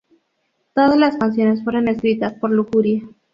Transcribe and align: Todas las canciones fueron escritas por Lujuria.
Todas 0.73 0.97
las 0.97 1.17
canciones 1.17 1.63
fueron 1.63 1.87
escritas 1.87 2.33
por 2.33 2.49
Lujuria. 2.49 3.07